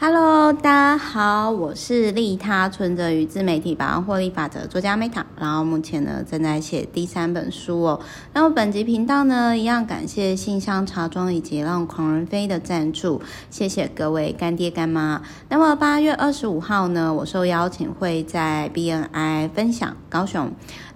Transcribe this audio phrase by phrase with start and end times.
[0.00, 8.00] Hello，大家好，我是利他存折与自媒体百万获利法则作家 Meta，然后目前呢正在写第三本书哦。
[8.32, 15.22] 那么本集频道呢一样感谢信箱茶庄以及让狂人飞的赞助，谢谢各位干爹干妈。
[15.48, 20.50] 那么八月二十五号呢，我受邀请会在 BNI 分享高雄。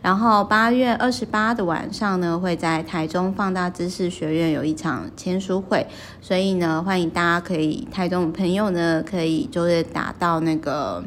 [0.07, 5.84] 然后八月二十八的晚上呢，会在台中放大知识学院有一场签书会，
[6.20, 11.02] 所以呢，欢迎大家可以台中的朋友呢，可以就是打到那个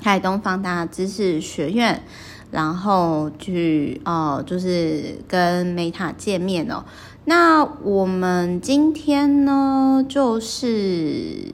[0.00, 2.04] 台东放大知识学院，
[2.52, 6.84] 然后去哦、就是跟 Meta 见面哦。
[7.24, 11.52] 那我们今天呢，就是。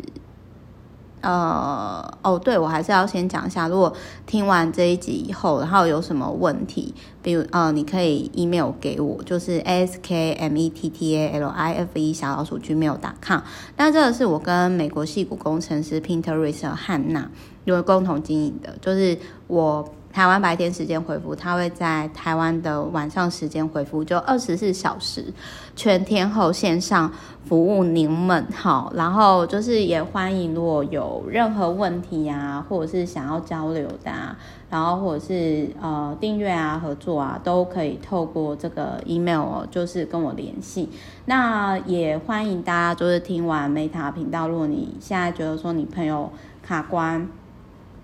[1.22, 3.92] 呃哦，对，我还是要先讲一下，如果
[4.26, 13.40] 听完这一集以后，然后有什么问题，比如呃，你可以 email 给我，就是 s k m e t t a l i f e 小老鼠 gmail.com。
[13.76, 17.30] 那这个是我跟美国矽谷工程师 Pinterest 和汉娜
[17.64, 19.88] 有共同经营的，就是我。
[20.12, 25.32] 台湾白天时间回复，他会在台湾的晚上时间回复，就二十四小时
[25.76, 27.10] 全天候线上
[27.44, 28.44] 服务您们。
[28.52, 34.36] 好，然后就是也欢迎，如果有任何问题啊，或者是想要交流的啊，
[34.68, 40.90] 然后或者是呃订阅啊、合作啊，都可以透过这个 email 哦，就是跟我联系。
[41.26, 47.28] 那也欢迎大家就是听完 Meta 频道，如果你现在觉得说你朋友卡关。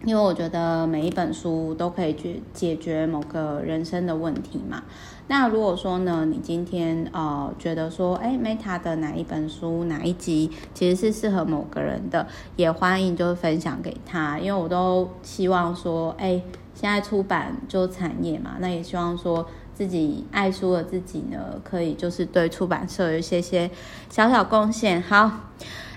[0.06, 4.84] 因为我觉得每一本书都可以解解决某个人生的问题嘛。
[5.26, 14.38] 那如果说呢，你今天呃觉得说，哎，Meta 的哪一本书哪一集其实是适合某个人的，也欢迎就是分享给他。
[14.38, 16.40] 因为我都希望说，哎，
[16.72, 23.68] 现在出版就产业嘛，那也希望说自己爱书的自己呢，可以就是对出版社有一些些
[24.08, 25.02] 小小贡献。
[25.02, 25.32] 好。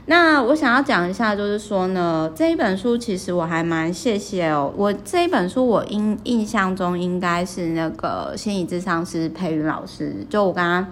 [0.09, 4.73] 那我想要讲一下，就是说呢，这一本书其实我还蛮谢谢哦。
[4.75, 10.87] 我这一本书，我印印象中应该是那个心理智商师培云老师，就我刚刚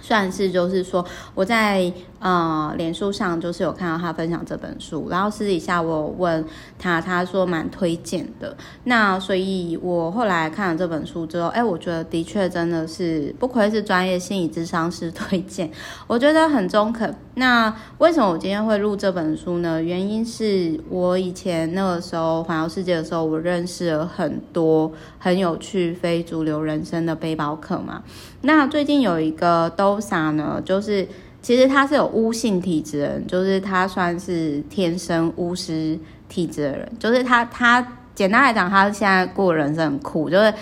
[0.00, 1.04] 算是就是说
[1.34, 1.92] 我在。
[2.20, 6.44] 呃，脸书上就是有看到他分享这本书，然后私底下我有问
[6.76, 8.56] 他，他说蛮推荐的。
[8.84, 15.70] 那所以，我后来看了这本书之后，哎，我觉得的确真的是不愧是专业心理咨商师推荐，
[16.08, 17.14] 我觉得很中肯。
[17.34, 19.80] 那为什么我今天会录这本书呢？
[19.80, 24.90] 原因是我以前那个时候环游世界的时候，我认识了很多
[25.20, 28.02] 很有趣非主流人生的背包客嘛。
[28.40, 31.06] 那最近有一个 Dosa 呢，就是。
[31.40, 37.80] 其实他是有巫性体质的人，就是他算是天生巫师体质的人，就是他他
[38.14, 40.52] 简单来讲，他现在过人生很酷，就是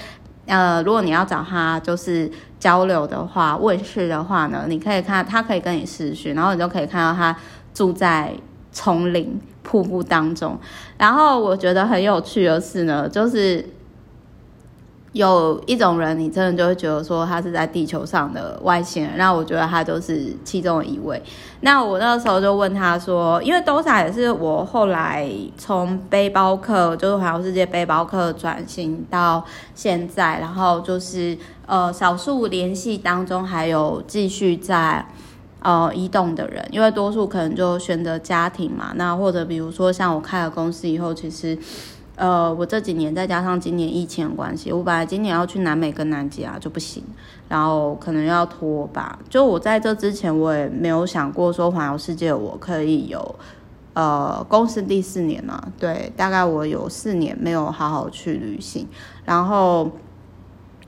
[0.47, 7.37] 呃，如果你要找他就是交流的话，问事的话呢，你可以看他可以跟你视讯，然后你就可以看到他
[7.73, 8.33] 住在
[8.71, 10.59] 丛林瀑布当中，
[10.99, 13.65] 然后我觉得很有趣的是呢，就是。
[15.17, 19.15] 有一种人，你真的就会觉得说他是在地球上的外星人。
[19.17, 21.23] 那我觉得他就是其中一位。
[21.61, 29.43] 那我那个时候就问他说，因为 Dosa 也是我后来从背包客，就是环游世界背包客转型到
[29.75, 35.07] 现在，然后就是呃少数联系当中还有继续在
[35.61, 38.93] 呃移动的人，因为多数可能就选择家庭嘛。
[38.97, 41.59] 那或者比如说像我开了公司以后，其实。
[42.17, 47.05] 呃，我这几年再加上今年疫情的关系，我本来今年要去南美跟南极啊就不行，
[47.47, 49.19] 然后可能要拖吧。
[49.29, 53.35] 就我在这之前，我也没有想过说环游世界，我可以有
[53.93, 58.89] 呃公司第四年嘛，对，大概我有四年没有好好去旅行，
[59.27, 59.91] 然后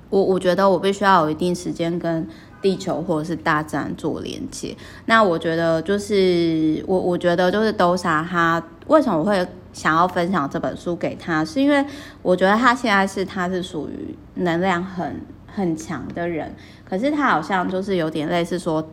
[0.09, 2.27] 我我觉得我必须要有一定时间跟
[2.62, 4.75] 地球或者是大自然做连接。
[5.05, 9.47] 那我觉得就是我我觉得就是 Dosa 他为什么我会。
[9.78, 11.84] 想要分享这本书给他，是因为
[12.21, 16.53] 我觉得他现在是他是属于能量很很强的人，
[16.84, 18.84] 可是他好像就是有点类似说，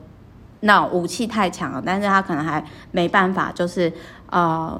[0.59, 3.91] 那武器太强了，但是他可能还没办法，就是
[4.29, 4.79] 呃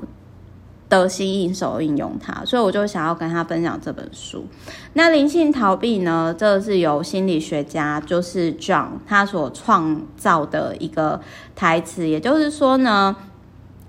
[0.88, 4.46] 得心应手应用它，所以我就想要跟他分享这本书。
[4.94, 11.20] 那灵性逃避呢，这是由心理学家就是 John 他所创造的一个
[11.56, 13.16] 台词，也就是说呢。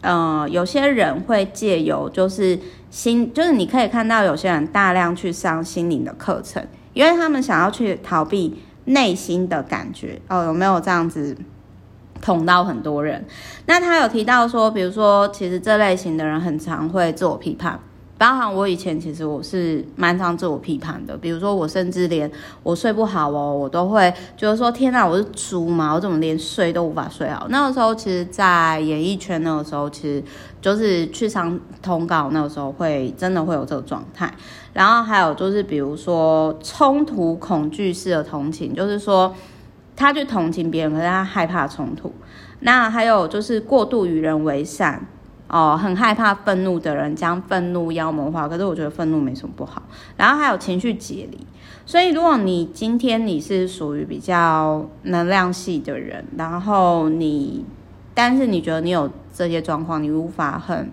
[0.06, 2.56] 呃，有些人会借由就是
[2.90, 10.20] 心，就是你可以看到有些人大量去上心灵的课程，因为他们想要去逃避内心的感觉。
[10.28, 11.36] 哦，有没有这样子
[12.22, 13.24] 捅到很多人？
[13.66, 17.80] 那他有提到说，比如说，其实这类型的人很常会自我批判，
[18.18, 22.30] 包含我以前其实我是蛮常自我批判的，比如说我甚至连
[22.62, 25.92] 我睡不好哦，我都会觉得说天哪，我是猪吗？
[25.92, 27.46] 我怎么连睡都无法睡好？
[27.50, 30.24] 那个时候其实，在演艺圈那个时候，其实
[30.62, 34.32] 就是去上通告，那个时候会真的会有这个状态。
[34.72, 39.34] 然后还有就是比如说冲突恐惧式的同情，就是说
[39.94, 42.10] 他去同情别人，可是他害怕冲突。
[42.60, 45.06] 那还有就是过度与人为善。
[45.48, 49.82] 哦，很害怕愤怒的人将愤怒妖魔化，可是我觉得愤怒没什么不好。
[50.16, 51.38] 然后还有情绪解离，
[51.84, 57.64] 所以如果你今天你是属于比较能量系的人，然后你，
[58.12, 60.90] 但是你觉得你有这些状况，你无法很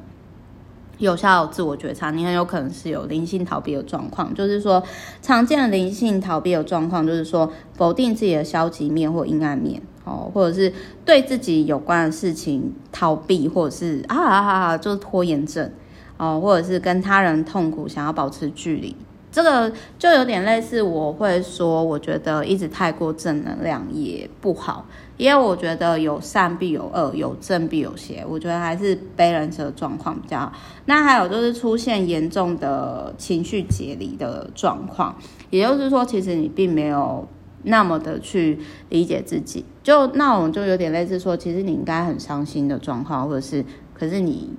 [1.00, 4.32] 有效自我觉察，你很有可能是有灵性逃避的状况。
[4.36, 4.84] 就是说，
[5.22, 9.82] 常见的灵性逃避的状况，就是说否定自己的消极面或阴暗面。
[10.04, 10.74] 哦，或者是
[11.06, 15.72] 对自己有关的事情逃避，或者是啊啊啊，就是拖延症
[16.18, 18.94] 哦，或者是跟他人痛苦，想要保持距离，
[19.32, 20.82] 这个就有点类似。
[20.82, 24.86] 我会说，我觉得一直太过正能量也不好，
[25.16, 28.26] 因为我觉得有善必有恶，有正必有邪。
[28.28, 30.52] 我觉得还是 balance 的状况比较好。
[30.86, 35.16] 那还有就是出现严重的情绪解离的状况，
[35.50, 37.26] 也就是说，其实你并没有。
[37.63, 44.51] 那么的去理解自己，就那种就有点类似说，其实你应该很伤心的状况，或者是，可是你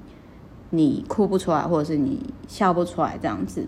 [0.70, 3.66] 你哭不出来，或者是你笑不出来这样子，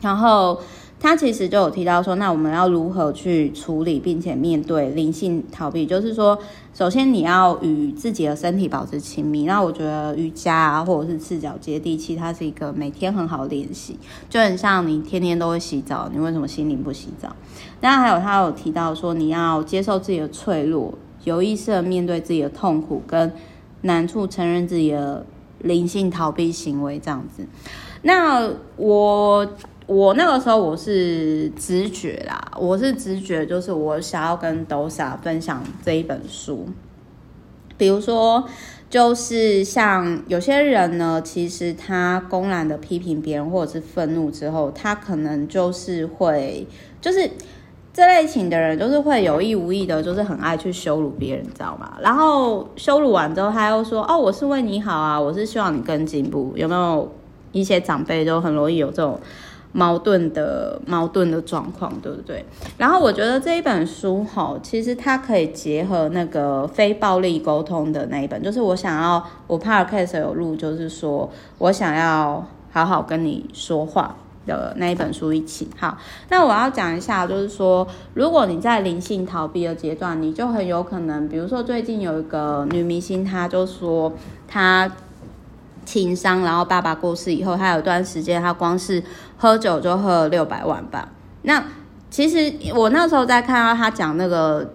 [0.00, 0.60] 然后。
[0.98, 5.84] 他其实就有提到说，那我们要如何去处理，并且面对灵性逃避？
[5.84, 6.36] 就是说，
[6.72, 9.44] 首先你要与自己的身体保持亲密。
[9.44, 13.98] 那我觉得瑜伽啊，或者是赤脚接地气，它是一个每天很好的练习，
[14.30, 17.36] 就很像你天天都会洗澡，你为什么心灵不洗澡？
[17.82, 20.94] 那还有他有提到说，你要接受自己的脆弱，
[21.24, 23.30] 有意识的面对自己的痛苦跟
[23.82, 25.24] 难处，承认自己的
[25.58, 27.46] 灵性逃避行为这样子。
[28.00, 29.46] 那我。
[29.86, 36.66] 我那个时候我是直觉啦，我是直觉，就是我想要跟 Dosa 分享这一本书。
[37.78, 38.44] 比如说，
[38.90, 46.66] 就是像有些人呢，其实他公然的批评别人或者是愤怒之后，他可能就是会，
[47.00, 47.30] 就是
[47.92, 51.96] 这类型的人，就是会有意无意的，就是很爱去羞辱别人，你知道吗？
[52.00, 57.12] 然后羞辱完之后，他又说：“哦，我是为你好啊，我是希望你更进步。”有没有
[57.52, 59.20] 一些长辈都很容易有这种？
[59.72, 62.44] 矛盾的矛盾的状况，对不对？
[62.78, 74.16] 然后我觉得这一本书哈，其实它可以结合那个非暴力沟通的那一本，就是我想要我 Podcast 有录，就是说我想要好好跟你说话
[74.46, 75.68] 的那一本书一起。
[75.78, 75.98] 好，
[76.30, 84.12] 那我要讲一下，就是说，如果你在灵性逃避的阶段，你就很有可能，比如说最近有一个女明星，她就说
[84.48, 84.90] 她。
[85.86, 89.02] 情伤，然后爸爸过世以后，他有段时间，他光是
[89.38, 91.08] 喝酒就喝了六百万吧。
[91.42, 91.64] 那
[92.10, 94.74] 其实我那时候在看到他讲那个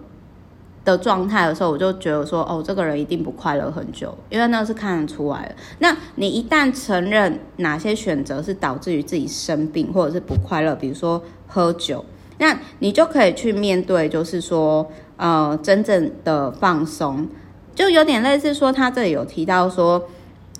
[0.84, 5.54] 的状态的时候，我就觉得说，哦，这个人一定不快乐很久，因为那是看得出来的。
[5.80, 12.04] 那你一旦承认哪些选择是导致于自己生病或者是不快乐，比如说喝酒，
[12.38, 17.28] 那你就可以去面对，就是说，呃，真正的放松，
[17.74, 20.02] 就有点类似说，他这里有提到说。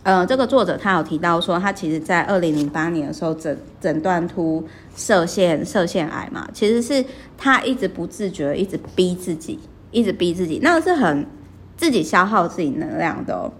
[0.04, 4.66] 呃，这个作者他有提到说，他其实在二零零八年的时候诊诊断出
[4.96, 7.04] 射线射线癌嘛，其实是
[7.38, 9.60] 他一直不自觉，一直逼自己，
[9.93, 11.25] 一直逼自己，那个是很
[11.76, 13.52] 自己消耗自己能量的哦。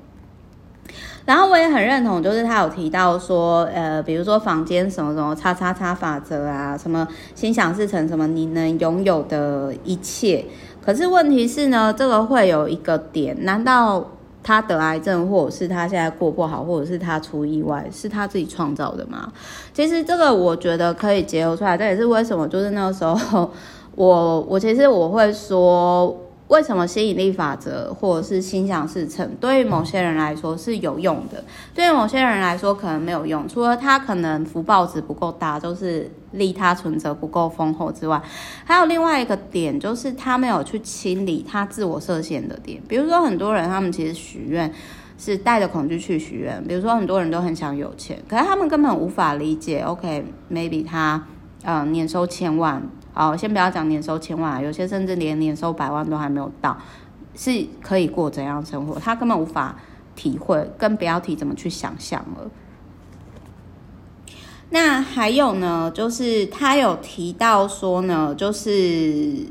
[1.25, 10.45] 然后我也很认同，就是他有提到说，呃，比如说房间什么什么叉叉叉法则啊，什么心想事成，什么你能拥有的一切。
[10.85, 14.05] 可是问题是呢，这个会有一个点，难道？
[14.42, 19.32] 他得癌症，或者是他现在过不好，或者是他出意外，是他自己创造的吗？
[19.72, 23.50] 其实这个我觉得可以结合出来，这也是为什么，就是那个时候，
[23.94, 26.16] 我我其实我会说。
[26.52, 31.42] 为什么吸引力法则或者是心想事成，对于某些人来说是有用的，
[31.75, 33.49] 对于某些人来说可能没有用。
[33.49, 38.21] 除了他可能福报值不够大，就是利他存折不够丰厚之外，
[38.66, 42.78] 还有另外一个点，就是他没有去清理他自我设限的点。
[42.87, 44.71] 比如说，很多人他们其实许愿
[45.16, 49.80] 是带着恐惧去许愿，比如说很多人都很想有钱，可是他们根本无法理解。
[49.80, 51.25] OK，maybe、他
[51.64, 52.82] 呃年收千万。
[53.12, 56.76] 好，先不要讲年收千万，有些甚至连年收百万都还没有到，
[57.35, 58.99] 是可以过怎样生活？
[58.99, 59.76] 他根本无法
[60.16, 62.50] 体会，更不要提怎么去想象了。
[64.71, 69.47] 那还有呢，就是他有提到说呢，就是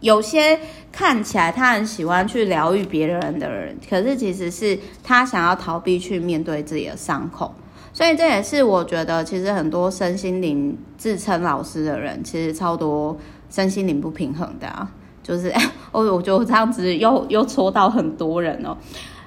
[0.00, 0.58] 有些
[0.90, 7.54] 看起来他很喜欢去疗愈别人的人，可是其实是他想要逃避去面对自己的伤口。
[7.94, 13.16] 所以这也是我觉得，其实很多身心灵自称老师的人，其实超多
[13.48, 14.90] 身心灵不平衡的啊。
[15.22, 15.50] 就是，
[15.92, 18.76] 我我觉得我这样子又又戳到很多人哦。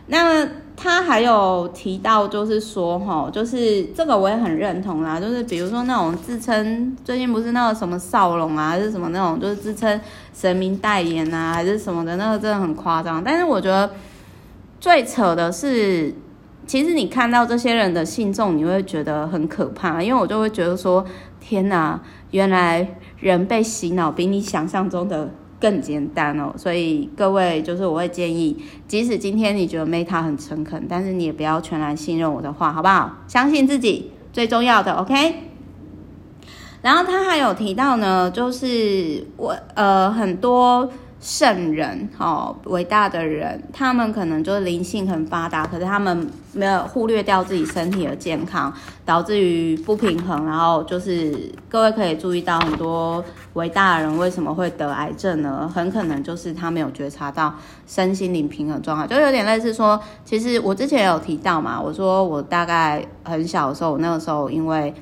[0.09, 5.19] 那他还有提到，就是说，哈，就是这个我也很认同啦。
[5.19, 10.00] 就是比如说那种自称最近不是那个什么少龙啊，还是什么那种，就是自称
[10.33, 13.24] 神明代言啊，还是什么的，那个真的很夸张。
[13.24, 13.89] 但是我觉得
[14.79, 16.13] 最扯的是，
[16.67, 21.03] 其实你看到这些人的信众，你会觉得很可怕，因为我就会觉得说，
[21.39, 22.88] 天哪，原来
[23.19, 25.31] 人被洗脑比你想象中的。
[25.59, 28.55] 更简单哦，所以各位就是我会建议，
[28.88, 33.17] 即使今天你觉得 Meta 很诚恳，但是你也不要全然信任我的话，好不好？
[33.27, 35.33] 相信自己最重要的，OK。
[36.83, 40.88] 然后他还有提到呢，就是我呃很多。
[41.19, 48.71] 圣人哦，伟大的人，他们可能就是灵性很发达，可是他们没有忽略掉自己身体的健康，
[49.03, 50.45] 导致于不平衡。
[50.45, 55.69] 然后就是各位可以注意到，很多伟大的人为什么会得癌症呢？
[55.74, 57.53] 很可能就是他没有觉察到
[57.88, 64.93] 身心灵平衡状态，就有点类似说，其实我之前有提到嘛，我说我大概很小的时候，我那个时候因为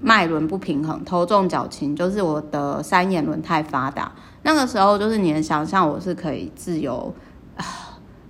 [0.00, 4.10] 脉轮不平衡，头重脚轻，就是我的三眼轮太发达。
[4.44, 7.12] 那个时候就是你的想象我是可以自由
[7.56, 7.64] 啊，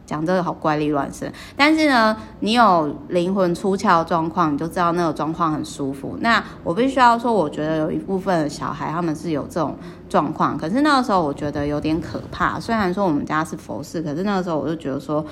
[0.06, 1.30] 讲这个好怪力乱神。
[1.54, 6.16] 但是呢，你有灵魂出窍状况，你就知道那个状况很舒服。
[6.21, 9.76] 那我必须要说，我觉得有一部分的小孩他们是有这种
[10.09, 12.59] 状况，可是那个时候我觉得有点可怕。
[12.59, 15.23] 虽然说我们家是佛寺，可是那个时候我就觉得说。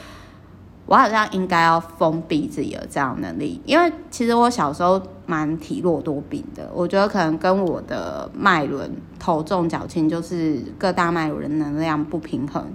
[0.93, 6.71] 我好像应该要封闭自己的这样能力，因为其实我小时候蛮体弱多病的。
[6.75, 12.71] 我觉得可能跟我的脉轮头重脚轻，就是各大脉轮能量不平衡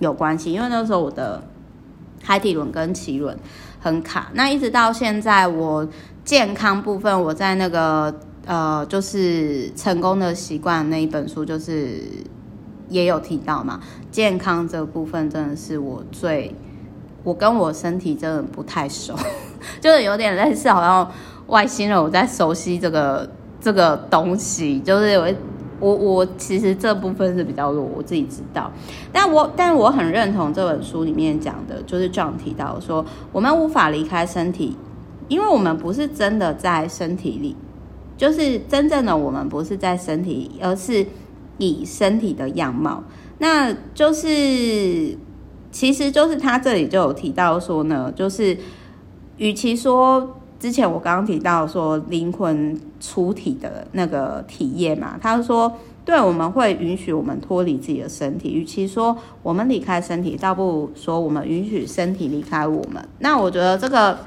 [0.00, 0.52] 有关系。
[0.52, 1.42] 因为那时候我的
[2.22, 3.34] 海底轮跟脐轮
[3.80, 4.30] 很卡。
[4.34, 5.88] 那一直到现在，我
[6.26, 8.14] 健康部分，我在那个
[8.44, 12.02] 呃，就是成功的习惯那一本书，就是
[12.90, 13.80] 也有提到嘛。
[14.10, 16.54] 健康这部分真的是我最。
[17.24, 19.14] 我跟我身体真的不太熟，
[19.80, 21.08] 就是有点类似，好像
[21.46, 24.80] 外星人我在熟悉这个这个东西。
[24.80, 25.28] 就是我
[25.78, 28.72] 我我其实这部分是比较弱，我自己知道。
[29.12, 34.76] 但我但我很认同这本书里面讲的，就是 John 提到说，我们无法离开身体，
[35.28, 37.54] 因为我们不是真的在身体里，
[38.16, 41.06] 就是真正的我们不是在身体，而是
[41.58, 43.04] 以身体的样貌，
[43.38, 45.16] 那就是。
[45.72, 48.56] 其实就是他这里就有提到说呢，就是
[49.38, 55.72] 与其说之前我刚刚提到说灵魂出体的那个体验嘛，他说
[56.04, 63.02] 对，我们会允许我们脱离自己的身体，与其说我们离开身体，倒不如说我们允许身体离开我们。
[63.20, 64.18] 那我觉得这个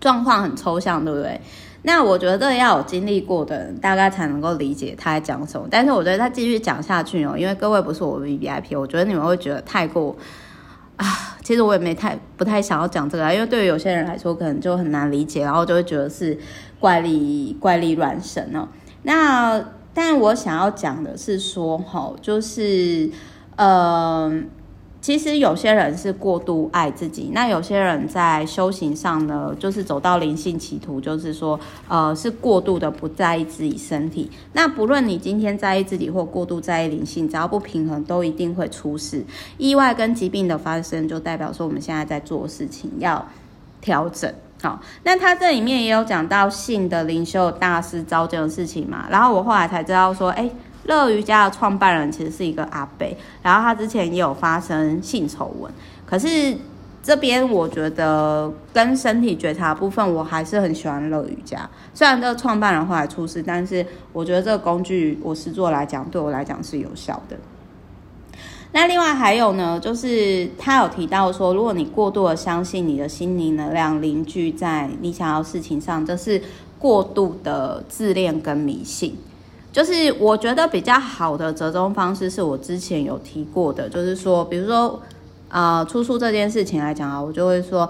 [0.00, 1.40] 状况很抽象，对不对？
[1.84, 5.66] 那我觉得要有经历过的人，大概才能够理解他在讲什么。
[5.70, 10.16] 但是我觉得他继续讲下去哦，因为各位不是我 VVIP，我觉得你们会觉得太过
[10.96, 11.06] 啊。
[11.42, 16.38] 其实我也没太不太想要讲这个，因为对于有些人来说，可能就很难理解，然后就会觉得是
[16.78, 18.68] 怪力怪力乱神哦。
[19.02, 19.62] 那
[19.92, 23.10] 但我想要讲的是说，哈，就是
[23.56, 24.48] 嗯。
[25.02, 34.30] 其实有些人是过度爱自己，那有些人在修行上呢，就是走到灵性歧途，就是说，呃，是过度的不在意自己身体。
[34.52, 39.24] 那不论你今天在意自己或过度在意灵性，只要不平衡，都一定会出事。
[39.58, 43.26] 意外跟疾病的发生，就代表说我们现在在做事情要
[43.80, 44.32] 调整。
[44.62, 50.48] 好，那他这里面也有讲到性的灵修大师召见的事情嘛，然后我后来才知道说，哎。
[50.84, 53.06] 乐瑜伽的创办人其实是一个阿伯，
[53.42, 55.72] 然后他之前也有发生性丑闻。
[56.04, 56.56] 可是
[57.02, 61.68] 这边我觉得跟身体觉察部分，我还是很喜欢乐瑜伽。
[61.94, 67.36] 虽然这个创办人后来出事，但是我觉得这个工具我实做来讲，对我来讲是有效的。
[68.74, 76.40] 那另外还有呢，就是他有提到说，如果你过度的相信你的心灵能量凝聚在你想要事情上，这是
[76.78, 79.16] 过度的自恋跟迷信。
[79.72, 85.00] 就是我觉得比较好的折中方式，是我之前有提过的，就是说，比如说，
[85.48, 87.88] 呃，出书这件事情来讲啊，我就会说，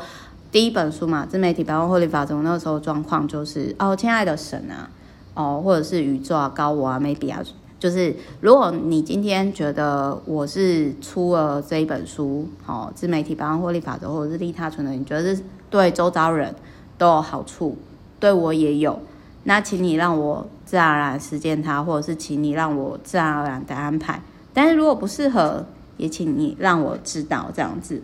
[0.53, 4.89] 第一本书嘛，自媒体百万获利法则，那个时候状况就是，哦，亲爱的神啊，
[5.35, 7.43] 哦，或者是宇宙啊，高我啊，maybe 啊，
[7.81, 16.55] 就是如果你今天觉得我是出了这一本书，哦，自媒体百万获利法则，或者是利他存的，你觉得是对周遭人
[16.97, 17.77] 都有好处，
[18.21, 19.01] 对我也有。
[19.45, 24.23] 那请你让我自然而然实践它，或者是请你让我自然而然的安排。
[24.55, 25.65] 但是如果不适合，
[25.97, 28.03] 也请你让我知道这样子。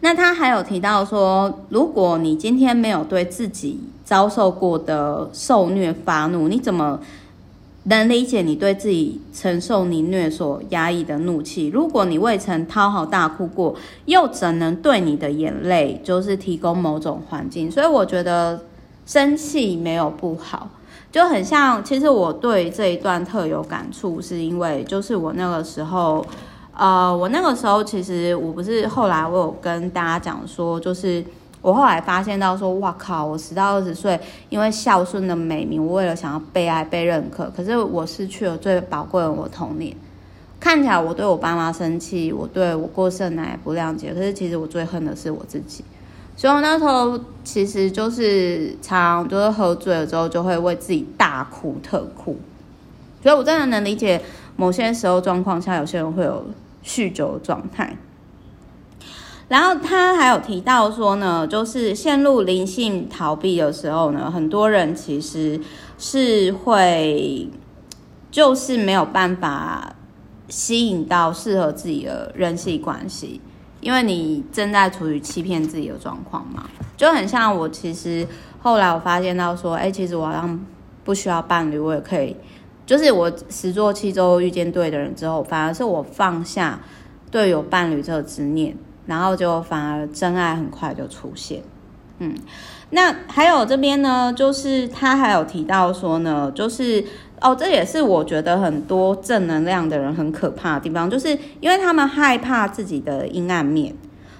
[0.00, 7.00] 那他还有提到说，如果你今天没有对自己遭受过的受虐发怒，你怎么
[7.84, 11.66] 能理解你对自己承受你虐所压抑的怒气？
[11.66, 13.74] 如果你未曾讨好大哭过，
[14.06, 17.70] 又怎能对你的眼泪就是提供某种环境？
[17.70, 18.62] 所以我觉得
[19.10, 20.70] 生气没有不好，
[21.10, 21.82] 就很像。
[21.82, 26.24] 其实我对这一段特有感触，是因为就是我那个时候。
[26.72, 31.22] 呃，我那个时候其实我不是后来我有跟大家讲说，就是
[31.60, 39.94] 我后来发现到说，哇靠，我十到二十岁，因为孝顺的美名，我为了想要被爱被认可，可是我失去了最宝贵的我童年。
[40.60, 45.84] 看起来我对我爸妈生气，我对我过剩奶不谅解，可是其实我最恨的是我自己。
[46.40, 52.40] 所以我那时候其实就是常就是喝醉了之后就会为自己大哭特哭。
[53.22, 54.22] 所以我真的能理解
[54.56, 56.46] 某些时候状况下有些人会有。
[56.82, 57.94] 酗酒的状态，
[59.48, 65.60] 然后他还有提到说呢，就是陷入灵性逃避的时候呢，很多人其实
[65.98, 67.50] 是会，
[68.30, 69.94] 就是没有办法
[70.48, 73.42] 吸引到适合自己的人际关系，
[73.80, 78.26] 因为你正在处于欺骗自己的状况嘛，就很像我其实
[78.60, 80.66] 后来我发现到说，哎，其实我好像
[81.04, 82.36] 不需要伴侣，我也可以。
[82.84, 86.80] 就是我十座七周遇见对的人之后，反而是我放下
[87.30, 91.62] 对有伴侣这个执念，然后就反而真爱很快就出现。
[92.18, 92.34] 嗯，
[92.90, 97.02] 那还有这边呢，就是他还有提到说呢，就是
[97.40, 101.30] 哦，这也是我觉得很多正能量的人很可怕的地方，就是
[101.60, 103.94] 因为他们害怕自己的阴暗面。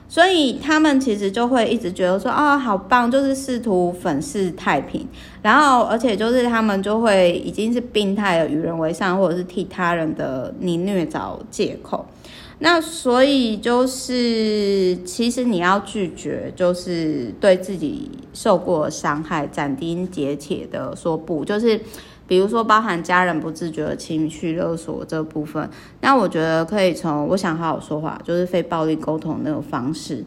[0.07, 5.07] 所以他们其实就会一直觉得说啊、哦，好棒，就是试图粉饰太平，
[5.41, 12.05] 然后而且就是他们就会已经是病态的与人为善，或者是替他人的你虐找借口。
[12.59, 21.81] 那所以就是其实你要拒绝，就是对自己受过伤害斩钉截铁的说不，就是。
[22.31, 25.69] 比如说，包含家人不自觉的情绪勒索这部分，
[26.01, 30.25] 那我觉得可以从我想好好说话，就是非暴力沟通那种方式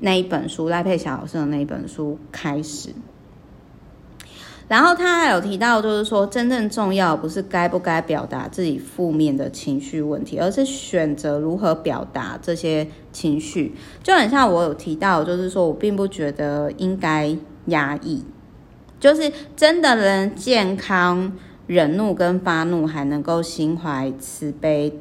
[0.00, 2.90] 那一本书赖佩霞老师的那一本书开始。
[4.68, 13.74] 然后他还有提到，就是说真正重要不是该不该表达自己负面的情绪问题，而是选择如何表达这些情绪。
[14.02, 17.34] 就很像我有提到，就是说我并不觉得应该
[17.68, 18.22] 压抑。
[19.00, 21.32] 就是真的能健康
[21.66, 24.92] 忍怒跟发怒，还能够心怀慈悲，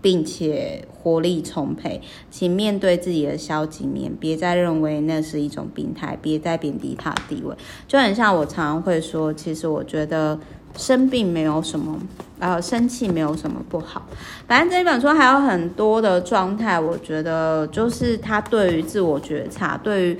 [0.00, 7.54] 并且活力充沛，请面对自己的消极面，别再认为那是一种病态，别再贬低他的地位。
[7.88, 10.38] 就很像我常常会说，其实我觉得
[10.76, 11.98] 生病没有什么，
[12.38, 14.06] 呃，生气没有什么不好。
[14.46, 20.18] 反正这本书还有很多的状态，我觉得就是他对于自我觉察，对于。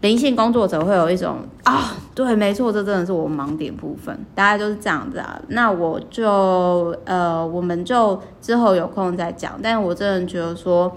[0.00, 5.40] 灵性工作者会有一种啊，对，没错，这真的是我盲点部分，大概就是这样子啊。
[5.48, 9.58] 那我就呃，我们就之后有空再讲。
[9.62, 10.90] 但我真的觉得说，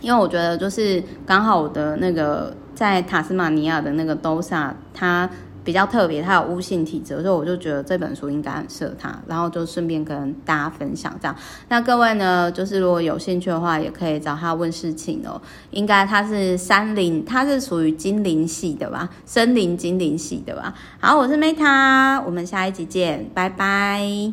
[0.00, 5.30] 因为我觉得就是刚好我的那个在塔斯马尼亚的那个 Dosa，他。
[5.64, 11.36] 比较特别，他有巫性体质，所以我就觉得这本书应该很适合他，然后就顺便跟大家分享这样。
[11.68, 15.40] 那各位呢，就是如果有兴趣的话，也可以找他问事情哦。
[15.70, 19.08] 应该他是山林，他是属于精灵系的吧？
[19.24, 20.74] 森林精灵系的吧？
[21.00, 24.30] 好，我是 Meta，我们下一集见，拜拜。